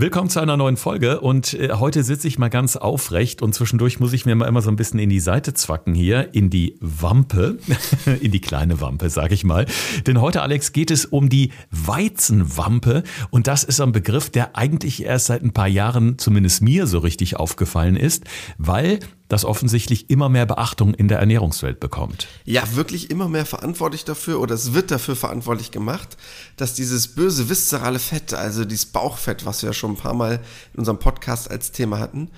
[0.00, 3.98] Willkommen zu einer neuen Folge und äh, heute sitze ich mal ganz aufrecht und zwischendurch
[3.98, 6.76] muss ich mir mal immer so ein bisschen in die Seite zwacken hier, in die
[6.78, 7.58] Wampe,
[8.20, 9.66] in die kleine Wampe, sag ich mal.
[10.06, 15.02] Denn heute, Alex, geht es um die Weizenwampe und das ist ein Begriff, der eigentlich
[15.02, 18.22] erst seit ein paar Jahren zumindest mir so richtig aufgefallen ist,
[18.56, 22.26] weil das offensichtlich immer mehr Beachtung in der Ernährungswelt bekommt.
[22.44, 26.16] Ja, wirklich immer mehr verantwortlich dafür oder es wird dafür verantwortlich gemacht,
[26.56, 30.40] dass dieses böse viszerale Fett, also dieses Bauchfett, was wir schon ein paar Mal
[30.72, 32.30] in unserem Podcast als Thema hatten,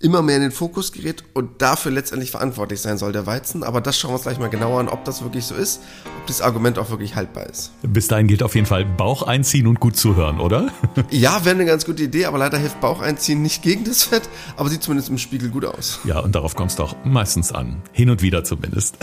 [0.00, 3.64] immer mehr in den Fokus gerät und dafür letztendlich verantwortlich sein soll, der Weizen.
[3.64, 5.80] Aber das schauen wir uns gleich mal genauer an, ob das wirklich so ist,
[6.20, 7.72] ob das Argument auch wirklich haltbar ist.
[7.82, 10.68] Bis dahin gilt auf jeden Fall Bauch einziehen und gut zuhören, oder?
[11.10, 14.28] ja, wäre eine ganz gute Idee, aber leider hilft Bauch einziehen nicht gegen das Fett,
[14.56, 15.98] aber sieht zumindest im Spiegel gut aus.
[16.04, 17.82] Ja, und darauf kommst du auch meistens an.
[17.92, 18.98] Hin und wieder zumindest.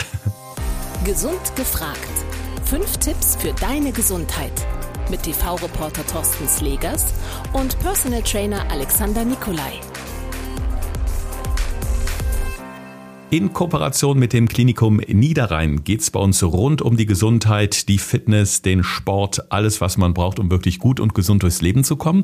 [1.04, 2.00] Gesund gefragt.
[2.66, 4.54] Fünf Tipps für deine Gesundheit
[5.12, 7.14] mit TV-Reporter Thorsten Slegers
[7.54, 9.80] und Personal Trainer Alexander Nikolai.
[13.32, 18.62] In Kooperation mit dem Klinikum Niederrhein geht's bei uns rund um die Gesundheit, die Fitness,
[18.62, 22.24] den Sport, alles, was man braucht, um wirklich gut und gesund durchs Leben zu kommen.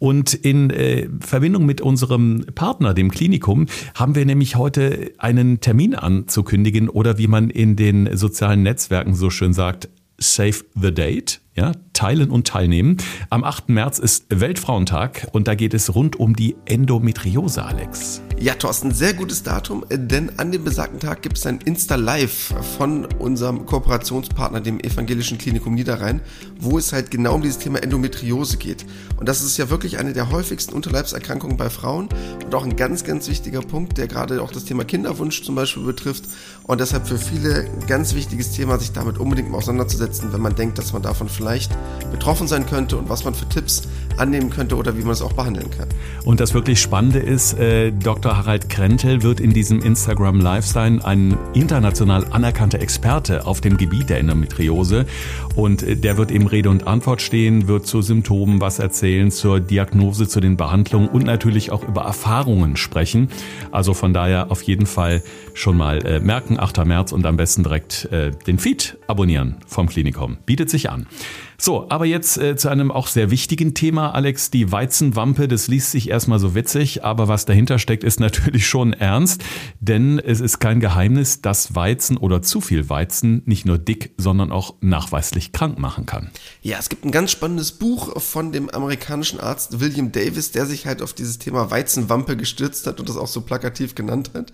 [0.00, 5.94] Und in äh, Verbindung mit unserem Partner, dem Klinikum, haben wir nämlich heute einen Termin
[5.94, 11.72] anzukündigen oder wie man in den sozialen Netzwerken so schön sagt, Save the Date ja,
[11.92, 12.96] teilen und teilnehmen.
[13.30, 13.68] Am 8.
[13.68, 18.22] März ist Weltfrauentag und da geht es rund um die Endometriose, Alex.
[18.38, 23.04] Ja, Thorsten, sehr gutes Datum, denn an dem besagten Tag gibt es ein Insta-Live von
[23.04, 26.20] unserem Kooperationspartner, dem Evangelischen Klinikum Niederrhein,
[26.58, 28.84] wo es halt genau um dieses Thema Endometriose geht.
[29.16, 32.08] Und das ist ja wirklich eine der häufigsten Unterleibserkrankungen bei Frauen
[32.44, 35.84] und auch ein ganz, ganz wichtiger Punkt, der gerade auch das Thema Kinderwunsch zum Beispiel
[35.84, 36.24] betrifft
[36.64, 40.56] und deshalb für viele ein ganz wichtiges Thema, sich damit unbedingt mal auseinanderzusetzen, wenn man
[40.56, 41.70] denkt, dass man davon vielleicht
[42.10, 43.82] betroffen sein könnte und was man für Tipps
[44.16, 45.88] annehmen könnte oder wie man es auch behandeln kann.
[46.24, 48.36] Und das wirklich Spannende ist, äh, Dr.
[48.36, 54.10] Harald Krentel wird in diesem Instagram Live sein, ein international anerkannter Experte auf dem Gebiet
[54.10, 55.06] der Endometriose.
[55.54, 59.60] Und äh, der wird eben Rede und Antwort stehen, wird zu Symptomen was erzählen, zur
[59.60, 63.28] Diagnose, zu den Behandlungen und natürlich auch über Erfahrungen sprechen.
[63.70, 65.22] Also von daher auf jeden Fall
[65.54, 66.84] schon mal äh, merken, 8.
[66.84, 70.38] März und am besten direkt äh, den Feed abonnieren vom Klinikum.
[70.46, 71.06] Bietet sich an.
[71.64, 75.46] So, aber jetzt äh, zu einem auch sehr wichtigen Thema, Alex, die Weizenwampe.
[75.46, 79.44] Das liest sich erstmal so witzig, aber was dahinter steckt, ist natürlich schon ernst,
[79.78, 84.50] denn es ist kein Geheimnis, dass Weizen oder zu viel Weizen nicht nur dick, sondern
[84.50, 86.32] auch nachweislich krank machen kann.
[86.62, 90.86] Ja, es gibt ein ganz spannendes Buch von dem amerikanischen Arzt William Davis, der sich
[90.86, 94.52] halt auf dieses Thema Weizenwampe gestürzt hat und das auch so plakativ genannt hat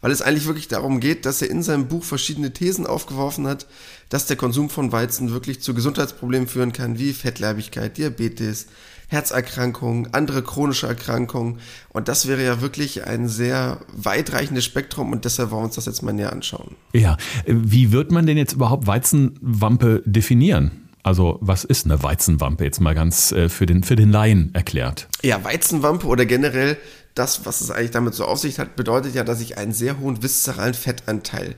[0.00, 3.66] weil es eigentlich wirklich darum geht, dass er in seinem Buch verschiedene Thesen aufgeworfen hat,
[4.08, 8.66] dass der Konsum von Weizen wirklich zu Gesundheitsproblemen führen kann, wie Fettleibigkeit, Diabetes,
[9.08, 11.58] Herzerkrankungen, andere chronische Erkrankungen.
[11.88, 15.86] Und das wäre ja wirklich ein sehr weitreichendes Spektrum und deshalb wollen wir uns das
[15.86, 16.76] jetzt mal näher anschauen.
[16.92, 17.16] Ja,
[17.46, 20.90] wie wird man denn jetzt überhaupt Weizenwampe definieren?
[21.02, 25.08] Also was ist eine Weizenwampe jetzt mal ganz äh, für den, für den Laien erklärt?
[25.22, 26.76] Ja, Weizenwampe oder generell
[27.20, 30.00] das, was es eigentlich damit so auf sich hat, bedeutet ja, dass ich einen sehr
[30.00, 31.54] hohen viszeralen Fettanteil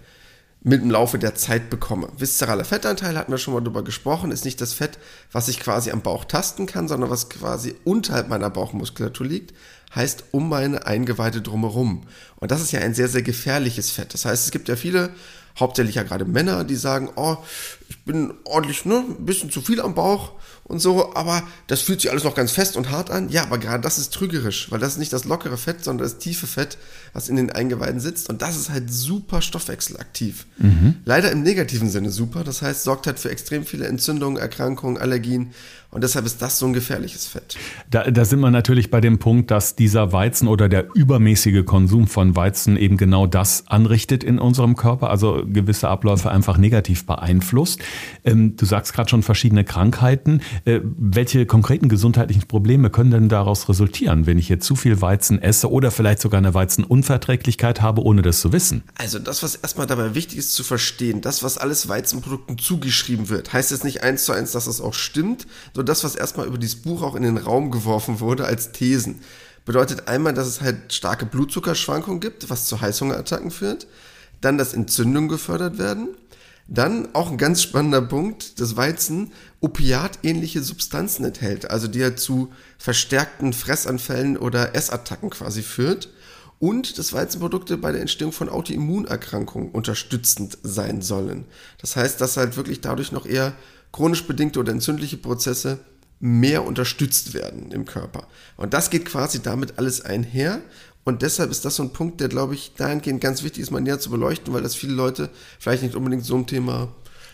[0.64, 2.08] mit dem Laufe der Zeit bekomme.
[2.18, 4.98] Viszeraler Fettanteil hatten wir schon mal drüber gesprochen, ist nicht das Fett,
[5.30, 9.54] was ich quasi am Bauch tasten kann, sondern was quasi unterhalb meiner Bauchmuskulatur liegt,
[9.94, 12.08] heißt um meine Eingeweide drumherum.
[12.36, 14.14] Und das ist ja ein sehr, sehr gefährliches Fett.
[14.14, 15.10] Das heißt, es gibt ja viele,
[15.60, 17.36] hauptsächlich ja gerade Männer, die sagen, oh,
[17.92, 20.32] ich bin ordentlich, ne, ein bisschen zu viel am Bauch
[20.64, 23.28] und so, aber das fühlt sich alles noch ganz fest und hart an.
[23.28, 26.16] Ja, aber gerade das ist trügerisch, weil das ist nicht das lockere Fett, sondern das
[26.16, 26.78] tiefe Fett,
[27.12, 28.30] was in den Eingeweiden sitzt.
[28.30, 30.46] Und das ist halt super stoffwechselaktiv.
[30.56, 30.96] Mhm.
[31.04, 32.44] Leider im negativen Sinne super.
[32.44, 35.50] Das heißt, sorgt halt für extrem viele Entzündungen, Erkrankungen, Allergien.
[35.90, 37.58] Und deshalb ist das so ein gefährliches Fett.
[37.90, 42.06] Da, da sind wir natürlich bei dem Punkt, dass dieser Weizen oder der übermäßige Konsum
[42.06, 47.81] von Weizen eben genau das anrichtet in unserem Körper, also gewisse Abläufe einfach negativ beeinflusst.
[48.24, 50.40] Ähm, du sagst gerade schon verschiedene Krankheiten.
[50.64, 55.40] Äh, welche konkreten gesundheitlichen Probleme können denn daraus resultieren, wenn ich jetzt zu viel Weizen
[55.40, 58.82] esse oder vielleicht sogar eine Weizenunverträglichkeit habe, ohne das zu wissen?
[58.96, 63.52] Also das, was erstmal dabei wichtig ist zu verstehen, das, was alles Weizenprodukten zugeschrieben wird,
[63.52, 66.58] heißt jetzt nicht eins zu eins, dass das auch stimmt, so das, was erstmal über
[66.58, 69.20] dieses Buch auch in den Raum geworfen wurde als Thesen.
[69.64, 73.86] Bedeutet einmal, dass es halt starke Blutzuckerschwankungen gibt, was zu Heißhungerattacken führt.
[74.40, 76.08] Dann, dass Entzündungen gefördert werden.
[76.68, 82.52] Dann auch ein ganz spannender Punkt, das Weizen opiatähnliche Substanzen enthält, also die halt zu
[82.78, 86.08] verstärkten Fressanfällen oder Essattacken quasi führt.
[86.58, 91.44] Und dass Weizenprodukte bei der Entstehung von Autoimmunerkrankungen unterstützend sein sollen.
[91.80, 93.52] Das heißt, dass halt wirklich dadurch noch eher
[93.90, 95.80] chronisch bedingte oder entzündliche Prozesse
[96.20, 98.28] mehr unterstützt werden im Körper.
[98.56, 100.60] Und das geht quasi damit alles einher.
[101.04, 103.80] Und deshalb ist das so ein Punkt, der, glaube ich, dahingehend ganz wichtig ist, mal
[103.80, 106.88] näher zu beleuchten, weil das viele Leute vielleicht nicht unbedingt so ein Thema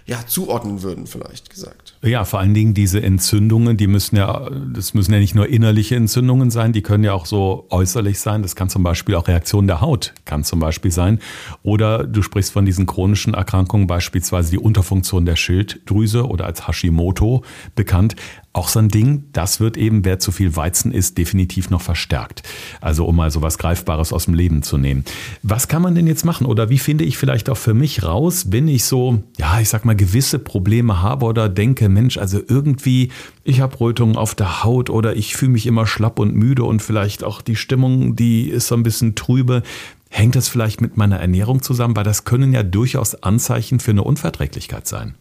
[0.09, 1.95] ja, zuordnen würden, vielleicht gesagt.
[2.03, 5.97] Ja, vor allen Dingen diese Entzündungen, die müssen ja, das müssen ja nicht nur innerliche
[5.97, 8.41] Entzündungen sein, die können ja auch so äußerlich sein.
[8.41, 11.19] Das kann zum Beispiel auch Reaktion der Haut, kann zum Beispiel sein.
[11.63, 17.45] Oder du sprichst von diesen chronischen Erkrankungen, beispielsweise die Unterfunktion der Schilddrüse oder als Hashimoto
[17.75, 18.17] bekannt
[18.59, 22.43] auch so ein Ding, das wird eben, wer zu viel Weizen isst, definitiv noch verstärkt.
[22.81, 25.05] Also um mal so was Greifbares aus dem Leben zu nehmen.
[25.45, 26.45] Was kann man denn jetzt machen?
[26.45, 29.85] Oder wie finde ich vielleicht auch für mich raus, wenn ich so, ja, ich sag
[29.85, 33.11] mal, gewisse Probleme habe oder denke, Mensch, also irgendwie,
[33.45, 36.83] ich habe Rötungen auf der Haut oder ich fühle mich immer schlapp und müde und
[36.83, 39.63] vielleicht auch die Stimmung, die ist so ein bisschen trübe.
[40.11, 41.95] Hängt das vielleicht mit meiner Ernährung zusammen?
[41.95, 45.15] Weil das können ja durchaus Anzeichen für eine Unverträglichkeit sein.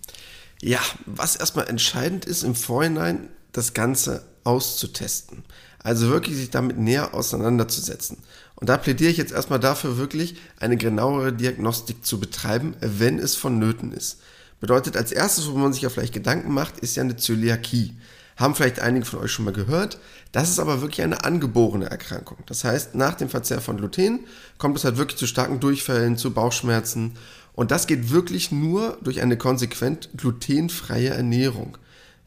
[0.62, 5.44] Ja, was erstmal entscheidend ist, im Vorhinein das Ganze auszutesten.
[5.84, 8.18] Also wirklich sich damit näher auseinanderzusetzen.
[8.56, 13.36] Und da plädiere ich jetzt erstmal dafür, wirklich eine genauere Diagnostik zu betreiben, wenn es
[13.36, 14.18] vonnöten ist.
[14.60, 17.96] Bedeutet als erstes, wo man sich ja vielleicht Gedanken macht, ist ja eine Zöliakie.
[18.36, 20.00] Haben vielleicht einige von euch schon mal gehört.
[20.32, 22.38] Das ist aber wirklich eine angeborene Erkrankung.
[22.48, 24.22] Das heißt, nach dem Verzehr von Gluten
[24.58, 27.14] kommt es halt wirklich zu starken Durchfällen, zu Bauchschmerzen
[27.58, 31.76] und das geht wirklich nur durch eine konsequent glutenfreie Ernährung.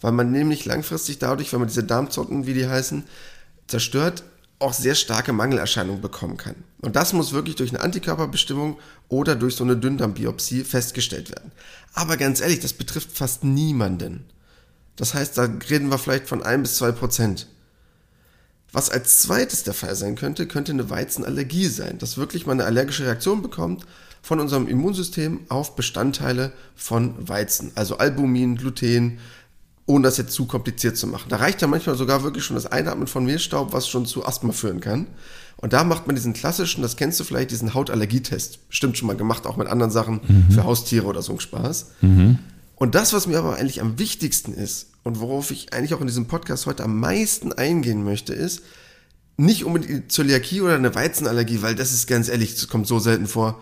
[0.00, 3.04] Weil man nämlich langfristig dadurch, wenn man diese Darmzotten, wie die heißen,
[3.68, 4.24] zerstört,
[4.58, 6.56] auch sehr starke Mangelerscheinungen bekommen kann.
[6.80, 11.52] Und das muss wirklich durch eine Antikörperbestimmung oder durch so eine Dünndarmbiopsie festgestellt werden.
[11.94, 14.24] Aber ganz ehrlich, das betrifft fast niemanden.
[14.96, 17.46] Das heißt, da reden wir vielleicht von ein bis zwei Prozent.
[18.72, 22.68] Was als zweites der Fall sein könnte, könnte eine Weizenallergie sein, dass wirklich man eine
[22.68, 23.84] allergische Reaktion bekommt
[24.22, 29.18] von unserem Immunsystem auf Bestandteile von Weizen, also Albumin, Gluten,
[29.86, 31.28] ohne das jetzt zu kompliziert zu machen.
[31.30, 34.52] Da reicht ja manchmal sogar wirklich schon das Einatmen von Mehlstaub, was schon zu Asthma
[34.52, 35.08] führen kann.
[35.56, 38.68] Und da macht man diesen klassischen, das kennst du vielleicht, diesen Hautallergietest.
[38.68, 40.52] Bestimmt schon mal gemacht, auch mit anderen Sachen mhm.
[40.52, 41.86] für Haustiere oder so ein Spaß.
[42.02, 42.38] Mhm.
[42.76, 46.06] Und das, was mir aber eigentlich am wichtigsten ist und worauf ich eigentlich auch in
[46.06, 48.62] diesem Podcast heute am meisten eingehen möchte, ist
[49.36, 53.26] nicht unbedingt Zöliakie oder eine Weizenallergie, weil das ist ganz ehrlich, das kommt so selten
[53.26, 53.60] vor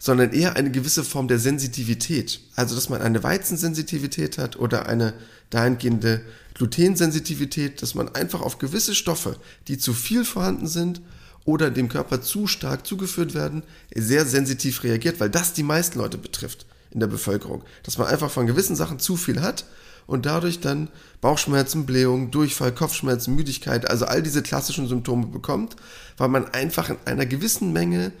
[0.00, 2.40] sondern eher eine gewisse Form der Sensitivität.
[2.56, 5.12] Also, dass man eine Weizensensitivität hat oder eine
[5.50, 6.22] dahingehende
[6.54, 9.36] Glutensensitivität, dass man einfach auf gewisse Stoffe,
[9.68, 11.02] die zu viel vorhanden sind
[11.44, 13.62] oder dem Körper zu stark zugeführt werden,
[13.94, 17.62] sehr sensitiv reagiert, weil das die meisten Leute betrifft in der Bevölkerung.
[17.82, 19.66] Dass man einfach von gewissen Sachen zu viel hat
[20.06, 20.88] und dadurch dann
[21.20, 25.76] Bauchschmerzen, Blähungen, Durchfall, Kopfschmerzen, Müdigkeit, also all diese klassischen Symptome bekommt,
[26.16, 28.12] weil man einfach in einer gewissen Menge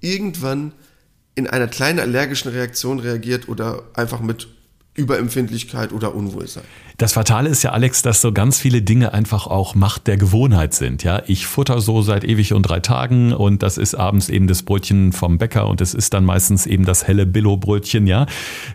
[0.00, 0.72] irgendwann
[1.34, 4.48] in einer kleinen allergischen Reaktion reagiert oder einfach mit
[5.00, 6.62] Überempfindlichkeit oder Unwohlsein.
[7.00, 10.74] Das Fatale ist ja, Alex, dass so ganz viele Dinge einfach auch Macht der Gewohnheit
[10.74, 11.02] sind.
[11.02, 14.62] Ja, ich futter so seit ewig und drei Tagen und das ist abends eben das
[14.62, 18.26] Brötchen vom Bäcker und es ist dann meistens eben das helle Billo-Brötchen, ja,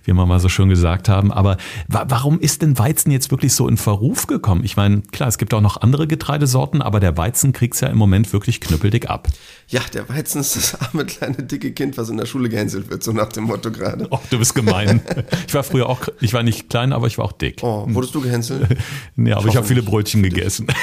[0.06, 1.32] wie wir mal so schön gesagt haben.
[1.32, 1.58] Aber
[1.88, 4.64] wa warum ist denn Weizen jetzt wirklich so in Verruf gekommen?
[4.64, 7.98] Ich meine, klar, es gibt auch noch andere Getreidesorten, aber der Weizen kriegt's ja im
[8.00, 9.28] Moment wirklich knüppeldick ab.
[9.68, 13.04] Ja, der Weizen ist das arme kleine dicke Kind, was in der Schule gehänselt wird,
[13.04, 14.08] so nach dem Motto gerade.
[14.10, 15.02] Oh, du bist gemein.
[15.48, 17.60] Ich war früher auch, ich war nicht klein, aber ich war auch dick.
[17.62, 18.68] Oh, wurdest du gehänselt?
[19.16, 20.68] nee, aber ich, ich habe viele Brötchen gegessen.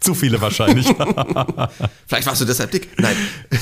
[0.00, 0.86] Zu viele wahrscheinlich.
[2.06, 2.88] Vielleicht warst du deshalb dick.
[2.98, 3.14] Nein,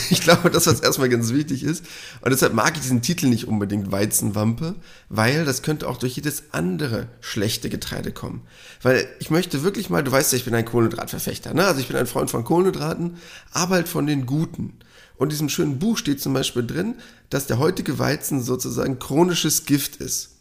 [0.08, 1.84] ich glaube, das, was erstmal ganz wichtig ist.
[2.20, 4.76] Und deshalb mag ich diesen Titel nicht unbedingt Weizenwampe,
[5.08, 8.42] weil das könnte auch durch jedes andere schlechte Getreide kommen.
[8.82, 11.54] Weil ich möchte wirklich mal, du weißt ja, ich bin ein Kohlenhydratverfechter.
[11.54, 11.66] Ne?
[11.66, 13.16] Also ich bin ein Freund von Kohlenhydraten,
[13.52, 14.74] aber halt von den guten.
[15.16, 16.94] Und in diesem schönen Buch steht zum Beispiel drin,
[17.30, 20.37] dass der heutige Weizen sozusagen chronisches Gift ist.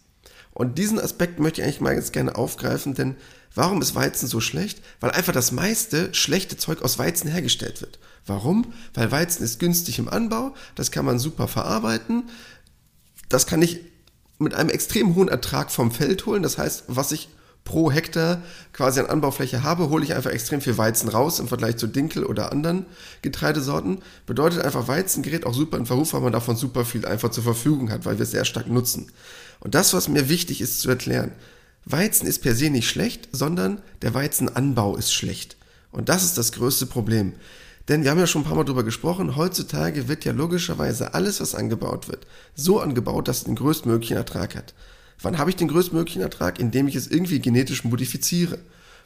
[0.58, 3.16] Und diesen Aspekt möchte ich eigentlich mal ganz gerne aufgreifen, denn
[3.54, 4.82] warum ist Weizen so schlecht?
[5.00, 8.00] Weil einfach das meiste schlechte Zeug aus Weizen hergestellt wird.
[8.26, 8.74] Warum?
[8.96, 12.24] Weil Weizen ist günstig im Anbau, das kann man super verarbeiten,
[13.30, 13.82] das kann ich
[14.40, 16.42] mit einem extrem hohen Ertrag vom Feld holen.
[16.42, 17.30] Das heißt, was ich
[17.64, 18.42] pro Hektar
[18.74, 22.24] quasi an Anbaufläche habe, hole ich einfach extrem viel Weizen raus im Vergleich zu Dinkel
[22.24, 22.88] oder anderen
[23.22, 24.00] Getreidesorten.
[24.26, 27.44] Bedeutet einfach, Weizen gerät auch super in Verruf, weil man davon super viel einfach zur
[27.44, 29.12] Verfügung hat, weil wir es sehr stark nutzen.
[29.68, 31.34] Und das, was mir wichtig ist zu erklären,
[31.84, 35.58] Weizen ist per se nicht schlecht, sondern der Weizenanbau ist schlecht.
[35.92, 37.34] Und das ist das größte Problem.
[37.90, 41.42] Denn wir haben ja schon ein paar Mal darüber gesprochen, heutzutage wird ja logischerweise alles,
[41.42, 44.74] was angebaut wird, so angebaut, dass es den größtmöglichen Ertrag hat.
[45.22, 46.62] Wann habe ich den größtmöglichen Ertrag?
[46.62, 48.60] Indem ich es irgendwie genetisch modifiziere.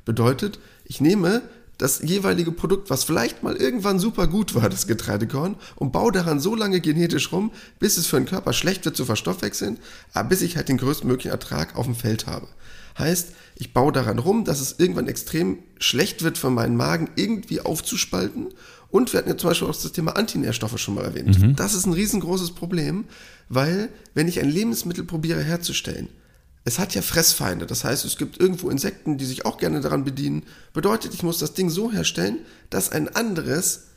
[0.05, 1.41] Bedeutet, ich nehme
[1.81, 6.39] das jeweilige Produkt, was vielleicht mal irgendwann super gut war, das Getreidekorn, und baue daran
[6.39, 9.79] so lange genetisch rum, bis es für den Körper schlecht wird zu verstoffwechseln,
[10.13, 12.47] aber bis ich halt den größtmöglichen Ertrag auf dem Feld habe.
[12.99, 17.61] Heißt, ich baue daran rum, dass es irgendwann extrem schlecht wird für meinen Magen, irgendwie
[17.61, 18.49] aufzuspalten.
[18.89, 21.39] Und wir hatten ja zum Beispiel auch das Thema Antinährstoffe schon mal erwähnt.
[21.39, 21.55] Mhm.
[21.55, 23.05] Das ist ein riesengroßes Problem,
[23.49, 26.09] weil wenn ich ein Lebensmittel probiere herzustellen,
[26.63, 27.65] es hat ja Fressfeinde.
[27.65, 30.43] Das heißt, es gibt irgendwo Insekten, die sich auch gerne daran bedienen.
[30.73, 32.39] Bedeutet, ich muss das Ding so herstellen,
[32.69, 33.87] dass ein anderes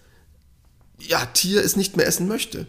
[0.99, 2.67] ja, Tier es nicht mehr essen möchte.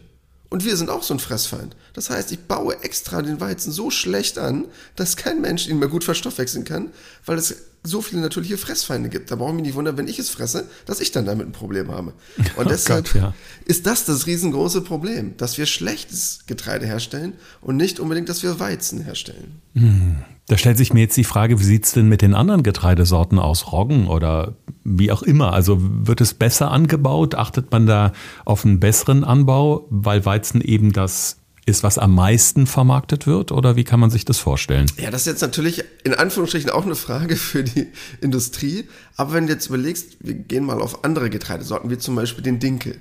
[0.55, 1.75] Und wir sind auch so ein Fressfeind.
[1.91, 4.63] Das heißt, ich baue extra den Weizen so schlecht an,
[4.95, 6.91] dass kein Mensch ihn mehr gut verstoffwechseln kann,
[7.25, 9.29] weil es so viele natürliche Fressfeinde gibt.
[9.29, 11.51] Da brauche ich mich nicht wundern, wenn ich es fresse, dass ich dann damit ein
[11.51, 12.13] Problem habe.
[12.55, 13.33] Und oh deshalb Gott, ja.
[13.65, 18.57] ist das das riesengroße Problem, dass wir schlechtes Getreide herstellen und nicht unbedingt, dass wir
[18.57, 19.61] Weizen herstellen.
[19.73, 20.23] Hm.
[20.47, 23.39] Da stellt sich mir jetzt die Frage, wie sieht es denn mit den anderen Getreidesorten
[23.39, 25.53] aus, Roggen oder wie auch immer?
[25.53, 27.33] Also wird es besser angebaut?
[27.33, 28.13] Achtet man da
[28.45, 33.51] auf einen besseren Anbau, weil Weizen eben das ist, was am meisten vermarktet wird?
[33.51, 34.85] Oder wie kann man sich das vorstellen?
[34.97, 37.87] Ja, das ist jetzt natürlich in Anführungsstrichen auch eine Frage für die
[38.21, 38.87] Industrie.
[39.17, 42.59] Aber wenn du jetzt überlegst, wir gehen mal auf andere Getreidesorten, wie zum Beispiel den
[42.59, 42.97] Dinkel.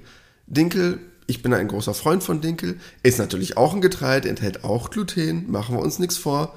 [0.46, 4.88] Dinkel, ich bin ein großer Freund von Dinkel, ist natürlich auch ein Getreide, enthält auch
[4.88, 6.54] Gluten, machen wir uns nichts vor.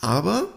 [0.00, 0.48] Aber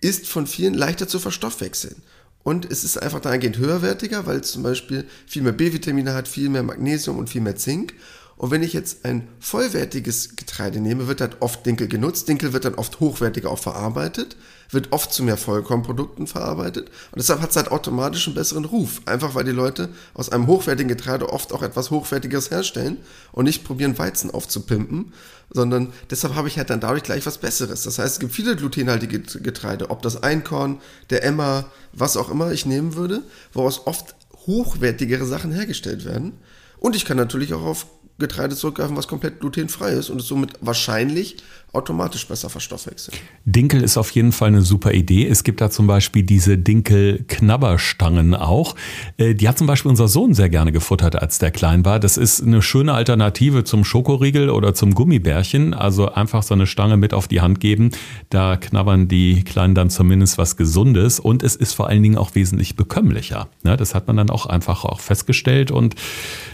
[0.00, 2.02] ist von vielen leichter zu verstoffwechseln.
[2.42, 6.48] Und es ist einfach dahingehend höherwertiger, weil es zum Beispiel viel mehr B-Vitamine hat, viel
[6.48, 7.94] mehr Magnesium und viel mehr Zink.
[8.42, 12.26] Und wenn ich jetzt ein vollwertiges Getreide nehme, wird halt oft Dinkel genutzt.
[12.26, 14.36] Dinkel wird dann oft hochwertiger auch verarbeitet,
[14.68, 16.88] wird oft zu mehr Vollkornprodukten verarbeitet.
[17.12, 19.00] Und deshalb hat es halt automatisch einen besseren Ruf.
[19.06, 22.96] Einfach weil die Leute aus einem hochwertigen Getreide oft auch etwas Hochwertiges herstellen
[23.30, 25.12] und nicht probieren, Weizen aufzupimpen,
[25.50, 27.84] sondern deshalb habe ich halt dann dadurch gleich was Besseres.
[27.84, 30.80] Das heißt, es gibt viele glutenhaltige Getreide, ob das Einkorn,
[31.10, 33.22] der Emmer, was auch immer ich nehmen würde,
[33.52, 34.16] woraus oft
[34.48, 36.32] hochwertigere Sachen hergestellt werden.
[36.80, 37.86] Und ich kann natürlich auch auf
[38.22, 41.36] Getreide zurückgreifen, was komplett glutenfrei ist und es somit wahrscheinlich
[41.72, 43.16] automatisch besser verstoffwechseln.
[43.46, 45.26] Dinkel ist auf jeden Fall eine super Idee.
[45.26, 48.76] Es gibt da zum Beispiel diese Dinkel-Knabberstangen auch.
[49.16, 51.98] Äh, die hat zum Beispiel unser Sohn sehr gerne gefuttert, als der klein war.
[51.98, 55.72] Das ist eine schöne Alternative zum Schokoriegel oder zum Gummibärchen.
[55.72, 57.90] Also einfach so eine Stange mit auf die Hand geben.
[58.28, 62.34] Da knabbern die Kleinen dann zumindest was Gesundes und es ist vor allen Dingen auch
[62.34, 63.48] wesentlich bekömmlicher.
[63.62, 65.94] Ne, das hat man dann auch einfach auch festgestellt und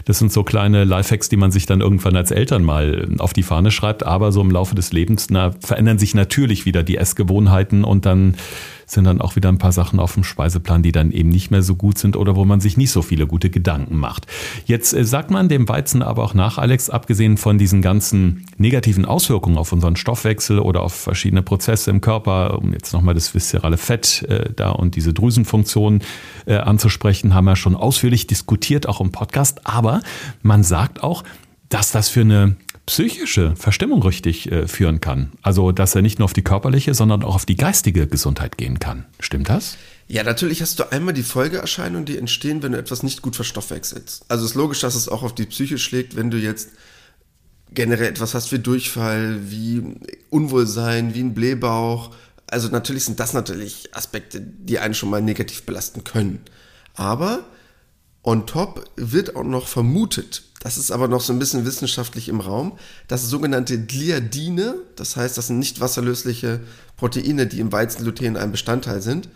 [0.05, 3.43] das sind so kleine Lifehacks, die man sich dann irgendwann als Eltern mal auf die
[3.43, 5.27] Fahne schreibt, aber so im Laufe des Lebens Lebens
[5.61, 8.35] verändern sich natürlich wieder die Essgewohnheiten und dann
[8.85, 11.61] sind dann auch wieder ein paar Sachen auf dem Speiseplan, die dann eben nicht mehr
[11.61, 14.25] so gut sind oder wo man sich nicht so viele gute Gedanken macht.
[14.65, 19.05] Jetzt äh, sagt man dem Weizen aber auch nach, Alex, abgesehen von diesen ganzen negativen
[19.05, 23.77] Auswirkungen auf unseren Stoffwechsel oder auf verschiedene Prozesse im Körper, um jetzt nochmal das viszerale
[23.77, 26.01] Fett äh, da und diese Drüsenfunktion
[26.47, 29.67] äh, anzusprechen, haben wir schon ausführlich diskutiert, auch im Podcast.
[29.67, 30.01] Aber
[30.41, 31.23] man sagt auch,
[31.69, 32.55] dass das für eine
[32.89, 35.31] psychische Verstimmung richtig äh, führen kann.
[35.43, 38.79] Also, dass er nicht nur auf die körperliche, sondern auch auf die geistige Gesundheit gehen
[38.79, 39.05] kann.
[39.19, 39.77] Stimmt das?
[40.07, 44.25] Ja, natürlich hast du einmal die Folgeerscheinungen, die entstehen, wenn du etwas nicht gut verstoffwechselst.
[44.27, 46.69] Also es ist logisch, dass es auch auf die Psyche schlägt, wenn du jetzt
[47.71, 49.83] generell etwas hast wie Durchfall, wie
[50.31, 52.09] Unwohlsein, wie ein Blähbauch.
[52.47, 56.41] Also natürlich sind das natürlich Aspekte, die einen schon mal negativ belasten können.
[56.95, 57.45] Aber
[58.23, 62.41] on top wird auch noch vermutet, das ist aber noch so ein bisschen wissenschaftlich im
[62.41, 66.59] Raum, dass sogenannte Gliadine, das heißt, das sind nicht wasserlösliche
[66.97, 69.29] Proteine, die im Weizengluten ein Bestandteil sind,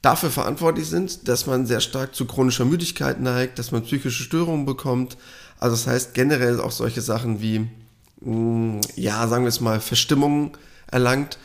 [0.00, 4.64] dafür verantwortlich sind, dass man sehr stark zu chronischer Müdigkeit neigt, dass man psychische Störungen
[4.64, 5.16] bekommt.
[5.58, 7.68] Also das heißt generell auch solche Sachen wie,
[8.20, 10.52] mm, ja, sagen wir es mal, Verstimmungen
[10.86, 11.38] erlangt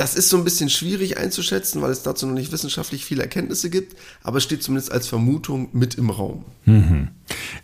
[0.00, 3.68] das ist so ein bisschen schwierig einzuschätzen, weil es dazu noch nicht wissenschaftlich viele Erkenntnisse
[3.68, 6.46] gibt, aber es steht zumindest als Vermutung mit im Raum.
[6.64, 7.08] Mhm.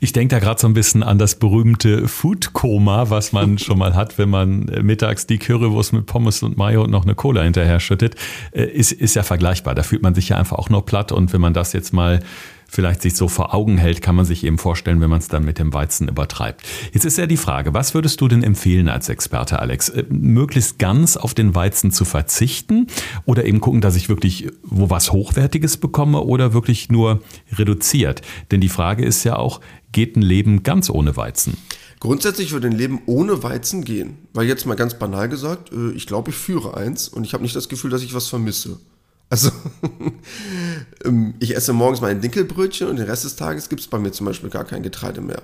[0.01, 3.95] Ich denke da gerade so ein bisschen an das berühmte Food-Koma, was man schon mal
[3.95, 7.81] hat, wenn man mittags die Currywurst mit Pommes und Mayo und noch eine Cola hinterher
[7.81, 8.17] schüttet.
[8.53, 9.75] Äh, ist, ist ja vergleichbar.
[9.75, 12.21] Da fühlt man sich ja einfach auch nur platt und wenn man das jetzt mal
[12.69, 15.45] vielleicht sich so vor Augen hält, kann man sich eben vorstellen, wenn man es dann
[15.45, 16.63] mit dem Weizen übertreibt.
[16.93, 19.89] Jetzt ist ja die Frage, was würdest du denn empfehlen als Experte, Alex?
[19.89, 22.89] Äh, möglichst ganz auf den Weizen zu verzichten
[23.25, 27.21] oder eben gucken, dass ich wirklich wo was Hochwertiges bekomme oder wirklich nur
[27.53, 28.23] reduziert?
[28.51, 29.61] Denn die Frage ist ja auch,
[29.93, 31.57] geht ein Leben ganz ohne Weizen?
[32.01, 34.19] Grundsätzlich würde ein Leben ohne Weizen gehen.
[34.35, 37.43] Weil jetzt mal ganz banal gesagt, äh, ich glaube, ich führe eins und ich habe
[37.43, 38.79] nicht das Gefühl, dass ich was vermisse.
[39.29, 39.51] Also,
[41.05, 44.13] ähm, ich esse morgens mein Dinkelbrötchen und den Rest des Tages gibt es bei mir
[44.13, 45.43] zum Beispiel gar kein Getreide mehr.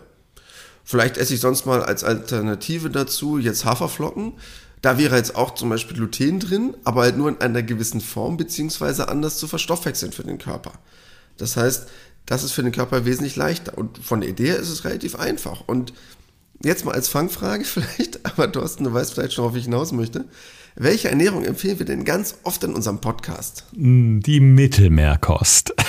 [0.84, 4.34] Vielleicht esse ich sonst mal als Alternative dazu jetzt Haferflocken.
[4.82, 8.36] Da wäre jetzt auch zum Beispiel Gluten drin, aber halt nur in einer gewissen Form,
[8.36, 10.72] beziehungsweise anders zu verstoffwechseln für den Körper.
[11.36, 11.86] Das heißt,
[12.26, 13.78] das ist für den Körper wesentlich leichter.
[13.78, 15.62] Und von der Idee ist es relativ einfach.
[15.66, 15.92] Und
[16.64, 20.24] jetzt mal als Fangfrage vielleicht, aber Thorsten, du weißt vielleicht schon, worauf ich hinaus möchte.
[20.74, 23.64] Welche Ernährung empfehlen wir denn ganz oft in unserem Podcast?
[23.72, 25.74] Die Mittelmeerkost.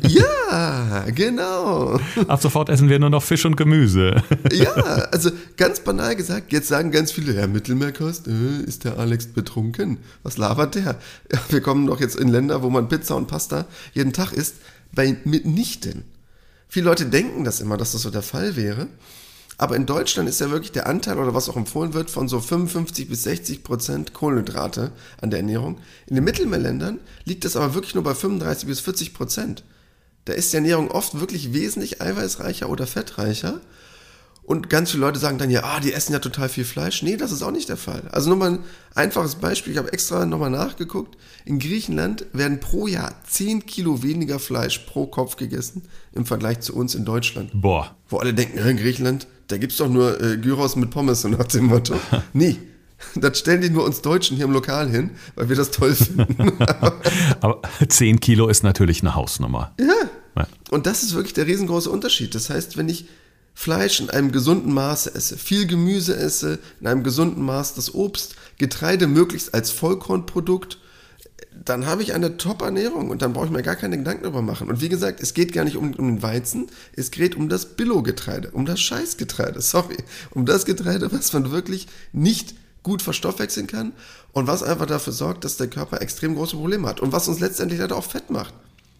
[0.00, 2.00] Ja, genau.
[2.28, 4.22] Ab sofort essen wir nur noch Fisch und Gemüse.
[4.50, 9.26] Ja, also ganz banal gesagt, jetzt sagen ganz viele, ja, Mittelmeerkost, äh, ist der Alex
[9.26, 9.98] betrunken?
[10.22, 10.96] Was labert der?
[11.30, 14.54] Ja, wir kommen doch jetzt in Länder, wo man Pizza und Pasta jeden Tag isst,
[14.94, 16.04] bei mitnichten.
[16.68, 18.86] Viele Leute denken das immer, dass das so der Fall wäre.
[19.58, 22.40] Aber in Deutschland ist ja wirklich der Anteil oder was auch empfohlen wird von so
[22.40, 25.78] 55 bis 60 Prozent Kohlenhydrate an der Ernährung.
[26.06, 29.64] In den Mittelmeerländern liegt das aber wirklich nur bei 35 bis 40 Prozent.
[30.26, 33.60] Da ist die Ernährung oft wirklich wesentlich eiweißreicher oder fettreicher.
[34.42, 37.02] Und ganz viele Leute sagen dann ja, ah, die essen ja total viel Fleisch.
[37.02, 38.02] Nee, das ist auch nicht der Fall.
[38.12, 38.58] Also nur mal ein
[38.94, 39.72] einfaches Beispiel.
[39.72, 41.16] Ich habe extra nochmal nachgeguckt.
[41.44, 45.82] In Griechenland werden pro Jahr 10 Kilo weniger Fleisch pro Kopf gegessen
[46.12, 47.50] im Vergleich zu uns in Deutschland.
[47.54, 47.96] Boah.
[48.08, 51.46] Wo alle denken, in Griechenland, da gibt's doch nur äh, Gyros mit Pommes so nach
[51.46, 51.94] dem Motto.
[52.32, 52.58] nee.
[53.14, 56.58] Das stellen die nur uns Deutschen hier im Lokal hin, weil wir das toll finden.
[57.40, 59.74] Aber 10 Kilo ist natürlich eine Hausnummer.
[59.78, 59.86] Ja.
[60.34, 60.46] ja.
[60.70, 62.34] Und das ist wirklich der riesengroße Unterschied.
[62.34, 63.06] Das heißt, wenn ich
[63.52, 68.34] Fleisch in einem gesunden Maße esse, viel Gemüse esse, in einem gesunden Maß das Obst,
[68.58, 70.78] Getreide möglichst als Vollkornprodukt,
[71.64, 74.68] dann habe ich eine Top-Ernährung und dann brauche ich mir gar keine Gedanken darüber machen.
[74.68, 77.76] Und wie gesagt, es geht gar nicht um, um den Weizen, es geht um das
[77.76, 79.96] Billo-Getreide, um das Scheißgetreide, sorry,
[80.30, 83.92] um das Getreide, was man wirklich nicht gut verstoffwechseln kann
[84.32, 87.40] und was einfach dafür sorgt, dass der Körper extrem große Probleme hat und was uns
[87.40, 88.54] letztendlich leider auch fett macht.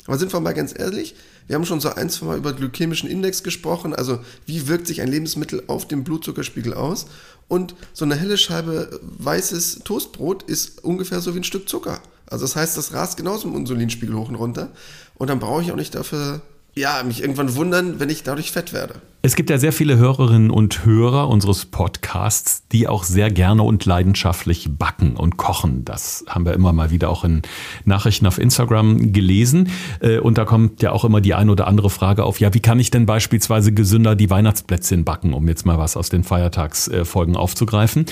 [0.06, 1.14] Aber sind wir mal ganz ehrlich,
[1.46, 5.00] wir haben schon so ein, zwei Mal über glykämischen Index gesprochen, also wie wirkt sich
[5.00, 7.06] ein Lebensmittel auf den Blutzuckerspiegel aus.
[7.48, 12.00] Und so eine helle Scheibe weißes Toastbrot ist ungefähr so wie ein Stück Zucker.
[12.28, 14.70] Also das heißt, das rast genauso im Insulinspiegel hoch und runter.
[15.14, 16.42] Und dann brauche ich auch nicht dafür
[16.76, 18.96] ja, mich irgendwann wundern, wenn ich dadurch fett werde.
[19.22, 23.86] Es gibt ja sehr viele Hörerinnen und Hörer unseres Podcasts, die auch sehr gerne und
[23.86, 25.86] leidenschaftlich backen und kochen.
[25.86, 27.42] Das haben wir immer mal wieder auch in
[27.86, 29.70] Nachrichten auf Instagram gelesen.
[30.00, 32.60] Äh, und da kommt ja auch immer die ein oder andere Frage auf, ja, wie
[32.60, 37.36] kann ich denn beispielsweise gesünder die Weihnachtsplätzchen backen, um jetzt mal was aus den Feiertagsfolgen
[37.36, 38.04] aufzugreifen.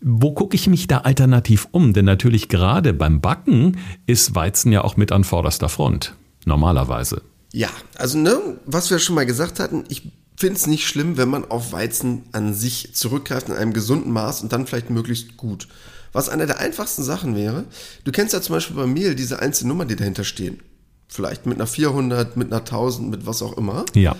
[0.00, 1.92] Wo gucke ich mich da alternativ um?
[1.92, 6.14] Denn natürlich gerade beim Backen ist Weizen ja auch mit an vorderster Front.
[6.44, 7.22] Normalerweise.
[7.52, 11.28] Ja, also ne, was wir schon mal gesagt hatten, ich finde es nicht schlimm, wenn
[11.28, 15.66] man auf Weizen an sich zurückgreift in einem gesunden Maß und dann vielleicht möglichst gut.
[16.12, 17.64] Was eine der einfachsten Sachen wäre,
[18.04, 20.60] du kennst ja zum Beispiel beim Mehl diese einzelnen Nummern, die dahinter stehen.
[21.08, 23.84] Vielleicht mit einer 400, mit einer 1000, mit was auch immer.
[23.94, 24.14] Ja.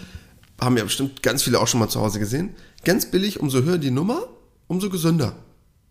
[0.61, 2.55] Haben ja bestimmt ganz viele auch schon mal zu Hause gesehen.
[2.85, 4.27] Ganz billig, umso höher die Nummer,
[4.67, 5.37] umso gesünder.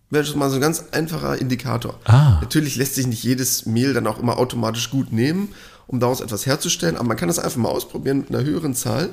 [0.09, 1.99] Wäre schon mal so ein ganz einfacher Indikator.
[2.05, 2.39] Ah.
[2.41, 5.49] Natürlich lässt sich nicht jedes Mehl dann auch immer automatisch gut nehmen
[5.87, 6.95] um daraus etwas herzustellen.
[6.95, 9.09] Aber man kann das einfach mal ausprobieren mit einer höheren Zahl,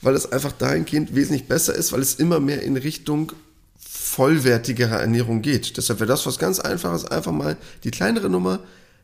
[0.00, 3.32] weil es einfach dahingehend wesentlich besser ist, weil es immer mehr in Richtung
[3.78, 5.76] vollwertigerer Ernährung geht.
[5.76, 8.60] Deshalb wäre das was ganz Einfaches, einfach mal die kleinere Nummer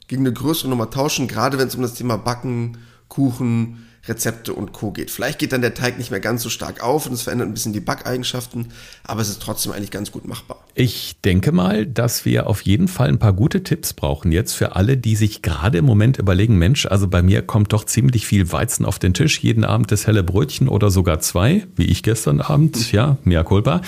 [0.06, 4.72] gegen eine größere Nummer tauschen, gerade wenn es um das Thema Backen, Kuchen, Rezepte und
[4.72, 4.90] Co.
[4.90, 5.10] geht.
[5.10, 7.54] Vielleicht geht dann der Teig nicht mehr ganz so stark auf und es verändert ein
[7.54, 8.68] bisschen die Backeigenschaften,
[9.04, 10.64] aber es ist trotzdem eigentlich ganz gut machbar.
[10.74, 14.76] Ich denke mal, dass wir auf jeden Fall ein paar gute Tipps brauchen jetzt für
[14.76, 18.50] alle, die sich gerade im Moment überlegen, Mensch, also bei mir kommt doch ziemlich viel
[18.52, 22.40] Weizen auf den Tisch, jeden Abend das helle Brötchen oder sogar zwei, wie ich gestern
[22.40, 23.82] Abend, ja, mea culpa.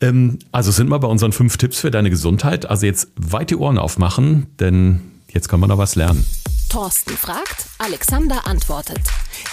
[0.00, 2.68] Ähm, also sind wir bei unseren fünf Tipps für deine Gesundheit.
[2.68, 5.00] Also jetzt weit die Ohren aufmachen, denn
[5.32, 6.24] jetzt können wir noch was lernen.
[6.68, 9.00] Thorsten fragt, Alexander antwortet.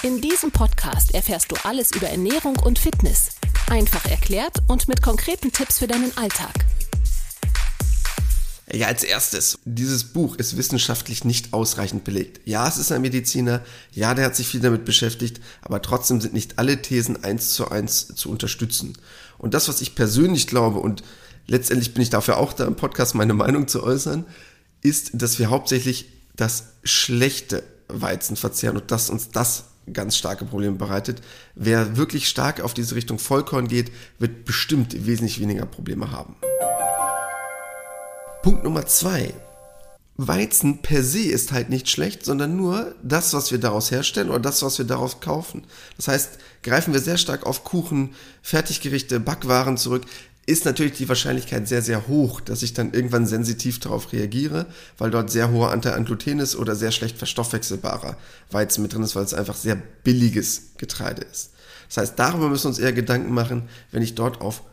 [0.01, 3.29] In diesem Podcast erfährst du alles über Ernährung und Fitness.
[3.69, 6.53] Einfach erklärt und mit konkreten Tipps für deinen Alltag.
[8.71, 12.41] Ja, als erstes, dieses Buch ist wissenschaftlich nicht ausreichend belegt.
[12.45, 16.33] Ja, es ist ein Mediziner, ja, der hat sich viel damit beschäftigt, aber trotzdem sind
[16.33, 18.97] nicht alle Thesen eins zu eins zu unterstützen.
[19.37, 21.03] Und das, was ich persönlich glaube, und
[21.47, 24.25] letztendlich bin ich dafür auch da im Podcast meine Meinung zu äußern,
[24.81, 30.75] ist, dass wir hauptsächlich das schlechte Weizen verzehren und dass uns das ganz starke Probleme
[30.75, 31.21] bereitet.
[31.55, 36.35] Wer wirklich stark auf diese Richtung Vollkorn geht, wird bestimmt wesentlich weniger Probleme haben.
[38.41, 39.33] Punkt Nummer zwei.
[40.15, 44.39] Weizen per se ist halt nicht schlecht, sondern nur das, was wir daraus herstellen oder
[44.39, 45.65] das, was wir daraus kaufen.
[45.97, 50.05] Das heißt, greifen wir sehr stark auf Kuchen, Fertiggerichte, Backwaren zurück,
[50.45, 54.65] ist natürlich die Wahrscheinlichkeit sehr, sehr hoch, dass ich dann irgendwann sensitiv darauf reagiere,
[54.97, 58.17] weil dort sehr hoher Anteil an Gluten ist oder sehr schlecht verstoffwechselbarer
[58.51, 61.51] Weizen mit drin ist, weil es einfach sehr billiges Getreide ist.
[61.87, 64.63] Das heißt, darüber müssen wir uns eher Gedanken machen, wenn ich dort auf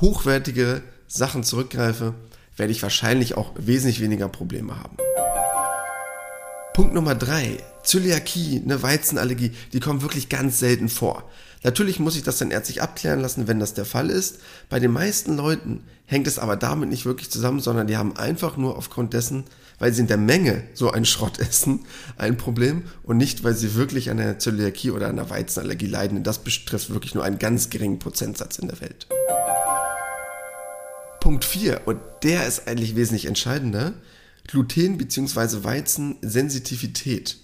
[0.00, 2.14] hochwertige Sachen zurückgreife,
[2.56, 4.96] werde ich wahrscheinlich auch wesentlich weniger Probleme haben.
[6.72, 11.28] Punkt Nummer drei, Zöliakie, eine Weizenallergie, die kommen wirklich ganz selten vor.
[11.62, 14.38] Natürlich muss ich das dann ärztlich abklären lassen, wenn das der Fall ist.
[14.68, 18.56] Bei den meisten Leuten hängt es aber damit nicht wirklich zusammen, sondern die haben einfach
[18.56, 19.44] nur aufgrund dessen,
[19.78, 21.84] weil sie in der Menge so einen Schrott essen,
[22.16, 26.22] ein Problem und nicht, weil sie wirklich an einer Zöliakie oder einer Weizenallergie leiden.
[26.22, 29.06] das betrifft wirklich nur einen ganz geringen Prozentsatz in der Welt.
[31.20, 33.94] Punkt 4, und der ist eigentlich wesentlich entscheidender,
[34.46, 35.64] Gluten- bzw.
[35.64, 37.36] Weizensensitivität.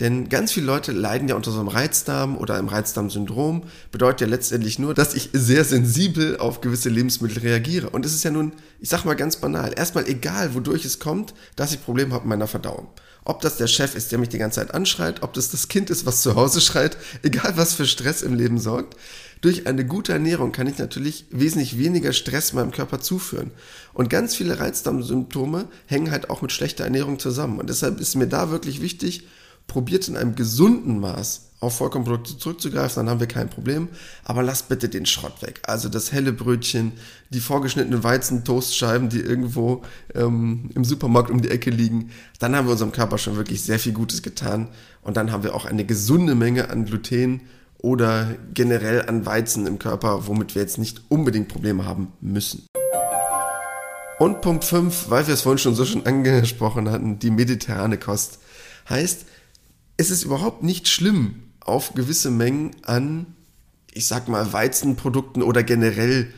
[0.00, 3.64] Denn ganz viele Leute leiden ja unter so einem Reizdarm oder einem Reizdarmsyndrom.
[3.90, 7.90] Bedeutet ja letztendlich nur, dass ich sehr sensibel auf gewisse Lebensmittel reagiere.
[7.90, 11.34] Und es ist ja nun, ich sag mal ganz banal, erstmal egal, wodurch es kommt,
[11.56, 12.88] dass ich Probleme habe mit meiner Verdauung.
[13.24, 15.90] Ob das der Chef ist, der mich die ganze Zeit anschreit, ob das das Kind
[15.90, 18.96] ist, was zu Hause schreit, egal was für Stress im Leben sorgt.
[19.40, 23.50] Durch eine gute Ernährung kann ich natürlich wesentlich weniger Stress meinem Körper zuführen.
[23.92, 27.58] Und ganz viele Reizdarmsymptome hängen halt auch mit schlechter Ernährung zusammen.
[27.58, 29.26] Und deshalb ist mir da wirklich wichtig,
[29.68, 33.88] probiert in einem gesunden Maß auf Vollkornprodukte zurückzugreifen, dann haben wir kein Problem.
[34.24, 35.60] Aber lasst bitte den Schrott weg.
[35.64, 36.92] Also das helle Brötchen,
[37.30, 39.82] die vorgeschnittenen Weizentoastscheiben, die irgendwo
[40.14, 42.10] ähm, im Supermarkt um die Ecke liegen.
[42.38, 44.68] Dann haben wir unserem Körper schon wirklich sehr viel Gutes getan.
[45.02, 47.42] Und dann haben wir auch eine gesunde Menge an Gluten
[47.80, 52.66] oder generell an Weizen im Körper, womit wir jetzt nicht unbedingt Probleme haben müssen.
[54.18, 58.40] Und Punkt 5, weil wir es vorhin schon so schon angesprochen hatten, die mediterrane Kost.
[58.88, 59.26] Heißt,
[59.98, 63.26] es ist überhaupt nicht schlimm, auf gewisse Mengen an,
[63.92, 66.32] ich sag mal, Weizenprodukten oder generell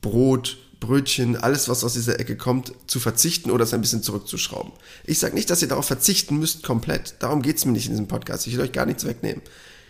[0.00, 4.72] Brot, Brötchen, alles, was aus dieser Ecke kommt, zu verzichten oder es ein bisschen zurückzuschrauben.
[5.04, 7.16] Ich sage nicht, dass ihr darauf verzichten müsst komplett.
[7.20, 8.46] Darum geht es mir nicht in diesem Podcast.
[8.46, 9.42] Ich will euch gar nichts wegnehmen.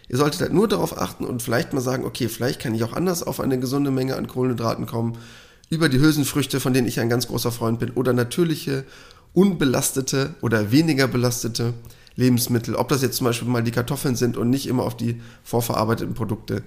[0.09, 2.93] Ihr solltet halt nur darauf achten und vielleicht mal sagen, okay, vielleicht kann ich auch
[2.93, 5.17] anders auf eine gesunde Menge an Kohlenhydraten kommen.
[5.71, 8.85] Über die Hülsenfrüchte, von denen ich ein ganz großer Freund bin, oder natürliche,
[9.33, 11.75] unbelastete oder weniger belastete
[12.17, 15.21] Lebensmittel, ob das jetzt zum Beispiel mal die Kartoffeln sind und nicht immer auf die
[15.45, 16.63] vorverarbeiteten Produkte,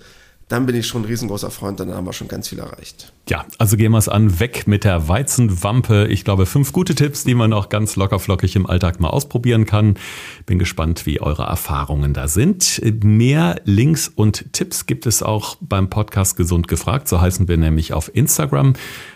[0.50, 3.14] dann bin ich schon ein riesengroßer Freund, dann haben wir schon ganz viel erreicht.
[3.30, 6.08] Ja, also gehen wir es an, weg mit der Weizenwampe.
[6.08, 10.00] Ich glaube, fünf gute Tipps, die man auch ganz lockerflockig im Alltag mal ausprobieren kann.
[10.48, 12.82] Bin gespannt, wie eure Erfahrungen da sind.
[13.04, 17.08] Mehr Links und Tipps gibt es auch beim Podcast Gesund gefragt.
[17.08, 18.74] So heißen wir nämlich auf Instagram.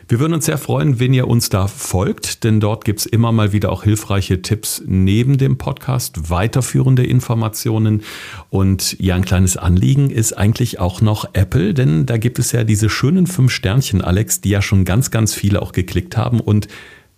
[0.08, 3.54] Wir würden uns sehr freuen, wenn ihr uns da folgt, denn dort gibt's immer mal
[3.54, 8.04] wieder auch hilfreiche Tipps neben dem Podcast, weiterführende Informationen.
[8.52, 12.64] Und ja, ein kleines Anliegen ist eigentlich auch noch Apple, denn da gibt es ja
[12.64, 16.40] diese schönen fünf Sternchen, Alex, die ja schon ganz, ganz viele auch geklickt haben.
[16.40, 16.68] Und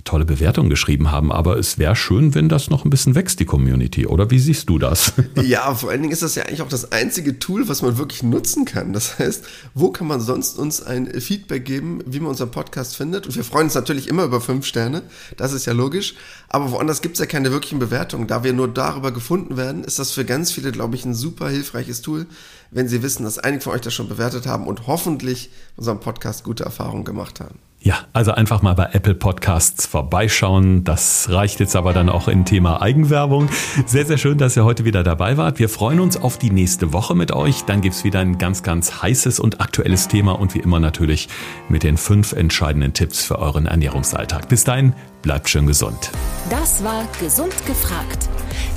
[0.05, 1.31] tolle Bewertungen geschrieben haben.
[1.31, 4.07] Aber es wäre schön, wenn das noch ein bisschen wächst, die Community.
[4.07, 5.13] Oder wie siehst du das?
[5.45, 8.23] Ja, vor allen Dingen ist das ja eigentlich auch das einzige Tool, was man wirklich
[8.23, 8.93] nutzen kann.
[8.93, 13.27] Das heißt, wo kann man sonst uns ein Feedback geben, wie man unseren Podcast findet?
[13.27, 15.03] Und wir freuen uns natürlich immer über fünf Sterne.
[15.37, 16.15] Das ist ja logisch.
[16.47, 18.27] Aber woanders gibt es ja keine wirklichen Bewertungen.
[18.27, 21.49] Da wir nur darüber gefunden werden, ist das für ganz viele, glaube ich, ein super
[21.49, 22.27] hilfreiches Tool,
[22.71, 26.43] wenn sie wissen, dass einige von euch das schon bewertet haben und hoffentlich unseren Podcast
[26.43, 27.59] gute Erfahrungen gemacht haben.
[27.85, 30.83] Ja, also einfach mal bei Apple Podcasts vorbeischauen.
[30.83, 33.47] Das reicht jetzt aber dann auch in Thema Eigenwerbung.
[33.85, 35.59] Sehr, sehr schön, dass ihr heute wieder dabei wart.
[35.59, 37.61] Wir freuen uns auf die nächste Woche mit euch.
[37.65, 41.29] Dann gibt's wieder ein ganz, ganz heißes und aktuelles Thema und wie immer natürlich
[41.69, 44.49] mit den fünf entscheidenden Tipps für euren Ernährungsalltag.
[44.49, 46.09] Bis dahin, bleibt schön gesund.
[46.49, 48.29] Das war Gesund gefragt.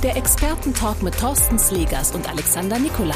[0.03, 3.15] Der Expertentalk mit Thorsten Slegers und Alexander Nikolai.